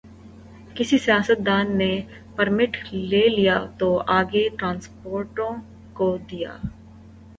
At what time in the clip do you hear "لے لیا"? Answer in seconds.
3.09-3.57